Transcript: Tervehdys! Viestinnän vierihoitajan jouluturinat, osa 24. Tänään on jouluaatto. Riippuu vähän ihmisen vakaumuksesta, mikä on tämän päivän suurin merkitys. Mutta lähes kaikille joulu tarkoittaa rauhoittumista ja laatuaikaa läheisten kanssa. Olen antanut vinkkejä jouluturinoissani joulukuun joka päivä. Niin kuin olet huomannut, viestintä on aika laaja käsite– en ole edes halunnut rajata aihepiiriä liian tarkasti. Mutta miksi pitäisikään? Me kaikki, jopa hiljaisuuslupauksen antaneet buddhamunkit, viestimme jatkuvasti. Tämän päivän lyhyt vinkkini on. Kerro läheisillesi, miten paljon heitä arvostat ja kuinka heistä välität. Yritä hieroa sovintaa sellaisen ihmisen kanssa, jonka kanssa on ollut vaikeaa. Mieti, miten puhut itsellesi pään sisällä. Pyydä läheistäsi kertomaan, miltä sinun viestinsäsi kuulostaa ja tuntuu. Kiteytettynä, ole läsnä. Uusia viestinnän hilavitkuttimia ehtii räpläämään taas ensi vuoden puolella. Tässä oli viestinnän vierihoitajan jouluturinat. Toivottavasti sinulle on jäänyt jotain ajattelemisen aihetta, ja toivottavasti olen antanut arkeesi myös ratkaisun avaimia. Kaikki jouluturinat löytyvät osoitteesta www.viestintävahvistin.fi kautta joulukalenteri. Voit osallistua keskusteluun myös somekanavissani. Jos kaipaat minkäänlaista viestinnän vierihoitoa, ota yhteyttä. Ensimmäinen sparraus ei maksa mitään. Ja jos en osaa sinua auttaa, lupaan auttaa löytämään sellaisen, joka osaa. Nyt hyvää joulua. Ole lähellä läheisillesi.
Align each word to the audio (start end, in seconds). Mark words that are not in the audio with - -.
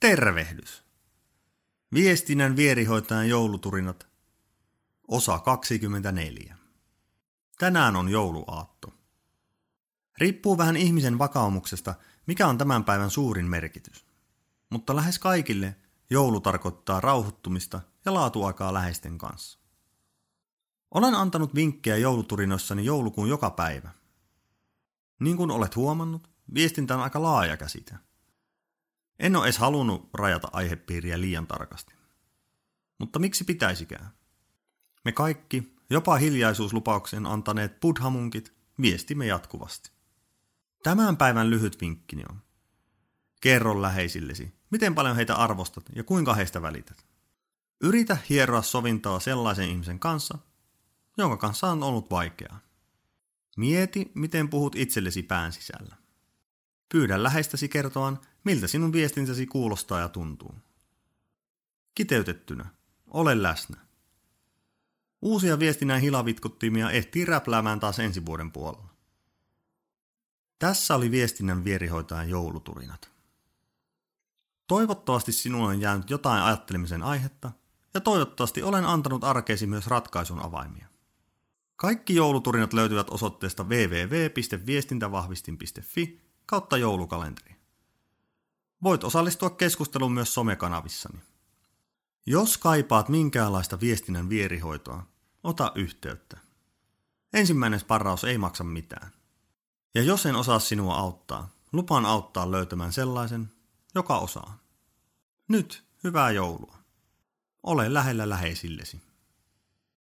Tervehdys! 0.00 0.84
Viestinnän 1.94 2.56
vierihoitajan 2.56 3.28
jouluturinat, 3.28 4.06
osa 5.08 5.38
24. 5.38 6.56
Tänään 7.58 7.96
on 7.96 8.08
jouluaatto. 8.08 8.94
Riippuu 10.18 10.58
vähän 10.58 10.76
ihmisen 10.76 11.18
vakaumuksesta, 11.18 11.94
mikä 12.26 12.46
on 12.46 12.58
tämän 12.58 12.84
päivän 12.84 13.10
suurin 13.10 13.46
merkitys. 13.46 14.06
Mutta 14.70 14.96
lähes 14.96 15.18
kaikille 15.18 15.76
joulu 16.10 16.40
tarkoittaa 16.40 17.00
rauhoittumista 17.00 17.80
ja 18.04 18.14
laatuaikaa 18.14 18.74
läheisten 18.74 19.18
kanssa. 19.18 19.58
Olen 20.90 21.14
antanut 21.14 21.54
vinkkejä 21.54 21.96
jouluturinoissani 21.96 22.84
joulukuun 22.84 23.28
joka 23.28 23.50
päivä. 23.50 23.90
Niin 25.18 25.36
kuin 25.36 25.50
olet 25.50 25.76
huomannut, 25.76 26.30
viestintä 26.54 26.94
on 26.94 27.02
aika 27.02 27.22
laaja 27.22 27.56
käsite– 27.56 27.94
en 29.20 29.36
ole 29.36 29.44
edes 29.44 29.58
halunnut 29.58 30.10
rajata 30.14 30.48
aihepiiriä 30.52 31.20
liian 31.20 31.46
tarkasti. 31.46 31.94
Mutta 32.98 33.18
miksi 33.18 33.44
pitäisikään? 33.44 34.10
Me 35.04 35.12
kaikki, 35.12 35.76
jopa 35.90 36.16
hiljaisuuslupauksen 36.16 37.26
antaneet 37.26 37.80
buddhamunkit, 37.80 38.54
viestimme 38.80 39.26
jatkuvasti. 39.26 39.90
Tämän 40.82 41.16
päivän 41.16 41.50
lyhyt 41.50 41.80
vinkkini 41.80 42.24
on. 42.30 42.42
Kerro 43.40 43.82
läheisillesi, 43.82 44.54
miten 44.70 44.94
paljon 44.94 45.16
heitä 45.16 45.34
arvostat 45.34 45.84
ja 45.94 46.04
kuinka 46.04 46.34
heistä 46.34 46.62
välität. 46.62 47.06
Yritä 47.80 48.18
hieroa 48.28 48.62
sovintaa 48.62 49.20
sellaisen 49.20 49.68
ihmisen 49.68 49.98
kanssa, 49.98 50.38
jonka 51.18 51.36
kanssa 51.36 51.70
on 51.70 51.82
ollut 51.82 52.10
vaikeaa. 52.10 52.60
Mieti, 53.56 54.12
miten 54.14 54.48
puhut 54.48 54.76
itsellesi 54.76 55.22
pään 55.22 55.52
sisällä. 55.52 55.99
Pyydä 56.92 57.22
läheistäsi 57.22 57.68
kertomaan, 57.68 58.20
miltä 58.44 58.66
sinun 58.66 58.92
viestinsäsi 58.92 59.46
kuulostaa 59.46 60.00
ja 60.00 60.08
tuntuu. 60.08 60.54
Kiteytettynä, 61.94 62.66
ole 63.06 63.42
läsnä. 63.42 63.76
Uusia 65.22 65.58
viestinnän 65.58 66.00
hilavitkuttimia 66.00 66.90
ehtii 66.90 67.24
räpläämään 67.24 67.80
taas 67.80 67.98
ensi 67.98 68.26
vuoden 68.26 68.52
puolella. 68.52 68.94
Tässä 70.58 70.94
oli 70.94 71.10
viestinnän 71.10 71.64
vierihoitajan 71.64 72.28
jouluturinat. 72.28 73.10
Toivottavasti 74.66 75.32
sinulle 75.32 75.68
on 75.68 75.80
jäänyt 75.80 76.10
jotain 76.10 76.42
ajattelemisen 76.42 77.02
aihetta, 77.02 77.52
ja 77.94 78.00
toivottavasti 78.00 78.62
olen 78.62 78.84
antanut 78.84 79.24
arkeesi 79.24 79.66
myös 79.66 79.86
ratkaisun 79.86 80.44
avaimia. 80.44 80.86
Kaikki 81.76 82.14
jouluturinat 82.14 82.72
löytyvät 82.72 83.10
osoitteesta 83.10 83.64
www.viestintävahvistin.fi 83.64 86.29
kautta 86.50 86.76
joulukalenteri. 86.76 87.56
Voit 88.82 89.04
osallistua 89.04 89.50
keskusteluun 89.50 90.12
myös 90.12 90.34
somekanavissani. 90.34 91.18
Jos 92.26 92.58
kaipaat 92.58 93.08
minkäänlaista 93.08 93.80
viestinnän 93.80 94.28
vierihoitoa, 94.28 95.06
ota 95.44 95.72
yhteyttä. 95.74 96.38
Ensimmäinen 97.32 97.80
sparraus 97.80 98.24
ei 98.24 98.38
maksa 98.38 98.64
mitään. 98.64 99.12
Ja 99.94 100.02
jos 100.02 100.26
en 100.26 100.36
osaa 100.36 100.58
sinua 100.58 100.94
auttaa, 100.94 101.48
lupaan 101.72 102.06
auttaa 102.06 102.50
löytämään 102.50 102.92
sellaisen, 102.92 103.52
joka 103.94 104.18
osaa. 104.18 104.58
Nyt 105.48 105.84
hyvää 106.04 106.30
joulua. 106.30 106.78
Ole 107.62 107.94
lähellä 107.94 108.28
läheisillesi. 108.28 109.02